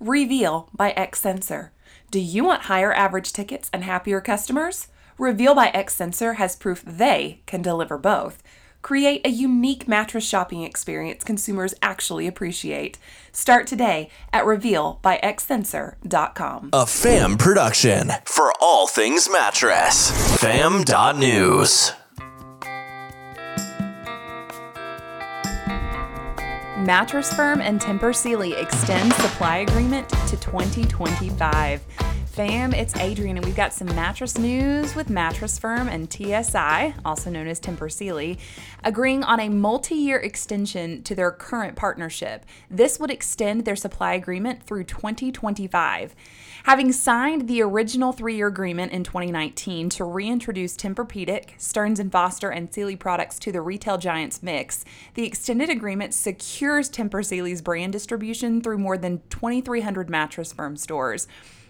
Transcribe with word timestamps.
Reveal 0.00 0.68
by 0.74 0.90
X 0.90 1.20
Sensor. 1.20 1.72
Do 2.10 2.20
you 2.20 2.44
want 2.44 2.64
higher 2.64 2.92
average 2.92 3.32
tickets 3.32 3.70
and 3.72 3.82
happier 3.82 4.20
customers? 4.20 4.88
Reveal 5.16 5.54
by 5.54 5.68
X 5.68 5.94
Sensor 5.94 6.34
has 6.34 6.54
proof 6.54 6.84
they 6.86 7.40
can 7.46 7.62
deliver 7.62 7.96
both. 7.96 8.42
Create 8.82 9.26
a 9.26 9.30
unique 9.30 9.88
mattress 9.88 10.28
shopping 10.28 10.62
experience 10.62 11.24
consumers 11.24 11.72
actually 11.82 12.26
appreciate. 12.26 12.98
Start 13.32 13.66
today 13.66 14.10
at 14.32 14.44
revealbyxsensor.com. 14.44 16.70
A 16.72 16.86
fam 16.86 17.36
production 17.36 18.12
for 18.26 18.52
all 18.60 18.86
things 18.86 19.28
mattress. 19.30 20.12
Fam.news. 20.40 21.92
Mattress 26.76 27.32
Firm 27.32 27.62
and 27.62 27.80
Tempur 27.80 28.14
Sealy 28.14 28.52
extend 28.52 29.10
supply 29.14 29.58
agreement 29.58 30.08
to 30.10 30.36
2025. 30.36 31.80
Fam, 32.36 32.74
it's 32.74 32.94
Adrienne, 32.96 33.38
and 33.38 33.46
we've 33.46 33.56
got 33.56 33.72
some 33.72 33.86
mattress 33.96 34.36
news 34.36 34.94
with 34.94 35.08
Mattress 35.08 35.58
Firm 35.58 35.88
and 35.88 36.12
TSI, 36.12 36.92
also 37.02 37.30
known 37.30 37.46
as 37.46 37.58
Tempur 37.58 37.90
Sealy, 37.90 38.38
agreeing 38.84 39.24
on 39.24 39.40
a 39.40 39.48
multi 39.48 39.94
year 39.94 40.18
extension 40.18 41.02
to 41.04 41.14
their 41.14 41.30
current 41.30 41.76
partnership. 41.76 42.44
This 42.70 43.00
would 43.00 43.10
extend 43.10 43.64
their 43.64 43.74
supply 43.74 44.12
agreement 44.12 44.64
through 44.64 44.84
2025. 44.84 46.14
Having 46.64 46.92
signed 46.92 47.48
the 47.48 47.62
original 47.62 48.12
three 48.12 48.36
year 48.36 48.48
agreement 48.48 48.92
in 48.92 49.02
2019 49.02 49.88
to 49.88 50.04
reintroduce 50.04 50.76
Tempur-Pedic, 50.76 51.52
Stearns 51.56 52.02
& 52.08 52.10
Foster, 52.10 52.50
and 52.50 52.70
Sealy 52.70 52.96
products 52.96 53.38
to 53.38 53.50
the 53.50 53.62
retail 53.62 53.96
giants 53.96 54.42
mix, 54.42 54.84
the 55.14 55.24
extended 55.24 55.70
agreement 55.70 56.12
secures 56.12 56.90
Tempur 56.90 57.24
Sealy's 57.24 57.62
brand 57.62 57.94
distribution 57.94 58.60
through 58.60 58.76
more 58.76 58.98
than 58.98 59.22
2,300 59.30 60.10
Mattress 60.10 60.52
Firm 60.52 60.76
stores. 60.76 61.26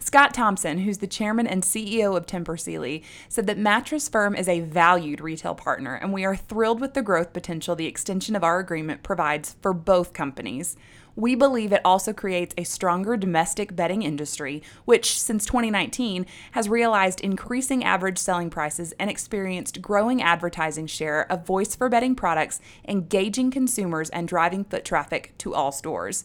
Scott 0.00 0.32
Thompson, 0.32 0.78
who's 0.78 0.98
the 0.98 1.06
chairman 1.06 1.46
and 1.46 1.62
CEO 1.62 2.16
of 2.16 2.26
Tempur 2.26 2.58
Sealy, 2.58 3.02
said 3.28 3.46
that 3.46 3.58
Mattress 3.58 4.08
Firm 4.08 4.34
is 4.34 4.48
a 4.48 4.60
valued 4.60 5.20
retail 5.20 5.54
partner, 5.54 5.94
and 5.94 6.12
we 6.12 6.24
are 6.24 6.36
thrilled 6.36 6.80
with 6.80 6.94
the 6.94 7.02
growth 7.02 7.32
potential 7.32 7.74
the 7.74 7.86
extension 7.86 8.36
of 8.36 8.44
our 8.44 8.58
agreement 8.58 9.02
provides 9.02 9.56
for 9.60 9.72
both 9.72 10.12
companies. 10.12 10.76
We 11.18 11.34
believe 11.34 11.72
it 11.72 11.80
also 11.84 12.12
creates 12.12 12.54
a 12.56 12.62
stronger 12.62 13.16
domestic 13.16 13.74
bedding 13.74 14.02
industry, 14.02 14.62
which, 14.84 15.18
since 15.20 15.44
2019, 15.46 16.26
has 16.52 16.68
realized 16.68 17.20
increasing 17.20 17.82
average 17.82 18.18
selling 18.18 18.50
prices 18.50 18.94
and 19.00 19.10
experienced 19.10 19.82
growing 19.82 20.22
advertising 20.22 20.86
share 20.86 21.30
of 21.30 21.44
voice 21.44 21.74
for 21.74 21.88
bedding 21.88 22.14
products, 22.14 22.60
engaging 22.86 23.50
consumers 23.50 24.10
and 24.10 24.28
driving 24.28 24.62
foot 24.62 24.84
traffic 24.84 25.34
to 25.38 25.54
all 25.54 25.72
stores. 25.72 26.22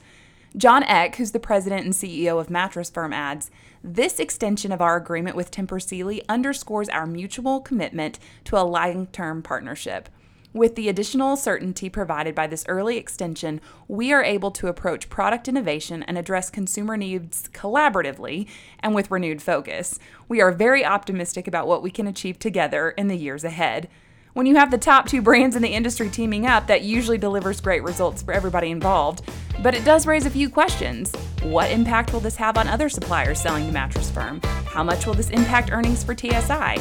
John 0.55 0.83
Eck, 0.83 1.15
who's 1.15 1.31
the 1.31 1.39
president 1.39 1.83
and 1.83 1.93
CEO 1.95 2.39
of 2.39 2.51
Mattress 2.51 2.91
Firm, 2.91 3.11
adds 3.11 3.49
This 3.83 4.19
extension 4.19 4.71
of 4.71 4.81
our 4.81 4.95
agreement 4.95 5.35
with 5.35 5.49
Tempur 5.49 5.81
Sealy 5.81 6.21
underscores 6.29 6.89
our 6.89 7.07
mutual 7.07 7.59
commitment 7.59 8.19
to 8.45 8.57
a 8.57 8.61
long 8.61 9.07
term 9.07 9.41
partnership. 9.41 10.09
With 10.53 10.75
the 10.75 10.87
additional 10.87 11.35
certainty 11.37 11.89
provided 11.89 12.35
by 12.35 12.45
this 12.45 12.65
early 12.67 12.97
extension, 12.97 13.61
we 13.87 14.13
are 14.13 14.23
able 14.23 14.51
to 14.51 14.67
approach 14.67 15.09
product 15.09 15.47
innovation 15.47 16.03
and 16.03 16.19
address 16.19 16.51
consumer 16.51 16.95
needs 16.95 17.49
collaboratively 17.51 18.47
and 18.79 18.93
with 18.93 19.09
renewed 19.09 19.41
focus. 19.41 19.97
We 20.27 20.39
are 20.39 20.51
very 20.51 20.85
optimistic 20.85 21.47
about 21.47 21.67
what 21.67 21.81
we 21.81 21.89
can 21.89 22.05
achieve 22.05 22.37
together 22.37 22.91
in 22.91 23.07
the 23.07 23.17
years 23.17 23.43
ahead. 23.43 23.89
When 24.33 24.45
you 24.45 24.55
have 24.55 24.69
the 24.69 24.77
top 24.79 25.07
two 25.07 25.21
brands 25.23 25.55
in 25.55 25.61
the 25.61 25.69
industry 25.69 26.09
teaming 26.09 26.45
up, 26.45 26.65
that 26.67 26.83
usually 26.83 27.17
delivers 27.19 27.61
great 27.61 27.83
results 27.83 28.21
for 28.21 28.33
everybody 28.33 28.69
involved. 28.69 29.23
But 29.63 29.73
it 29.73 29.85
does 29.85 30.05
raise 30.05 30.25
a 30.25 30.29
few 30.29 30.49
questions. 30.49 31.09
What 31.41 31.71
impact 31.71 32.11
will 32.11 32.19
this 32.19 32.35
have 32.35 32.57
on 32.57 32.67
other 32.67 32.89
suppliers 32.89 33.39
selling 33.39 33.65
to 33.65 33.71
Mattress 33.71 34.11
Firm? 34.11 34.41
How 34.65 34.83
much 34.83 35.07
will 35.07 35.13
this 35.13 35.29
impact 35.29 35.71
earnings 35.71 36.03
for 36.03 36.13
TSI? 36.13 36.79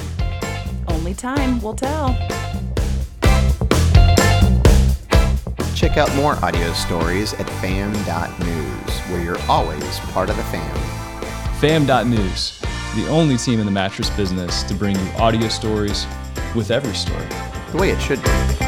Only 0.88 1.14
time 1.14 1.60
will 1.62 1.74
tell. 1.74 2.08
Check 5.76 5.96
out 5.96 6.12
more 6.16 6.34
audio 6.44 6.72
stories 6.72 7.34
at 7.34 7.48
fam.news, 7.60 8.98
where 9.10 9.22
you're 9.22 9.40
always 9.48 10.00
part 10.10 10.28
of 10.28 10.36
the 10.36 10.44
fam. 10.44 10.76
Fam.news, 11.60 12.60
the 12.96 13.06
only 13.08 13.36
team 13.36 13.60
in 13.60 13.66
the 13.66 13.72
mattress 13.72 14.10
business 14.10 14.64
to 14.64 14.74
bring 14.74 14.96
you 14.96 15.08
audio 15.18 15.46
stories 15.48 16.04
with 16.56 16.72
every 16.72 16.94
story. 16.94 17.26
The 17.70 17.78
way 17.78 17.90
it 17.90 18.00
should 18.00 18.22
be. 18.24 18.61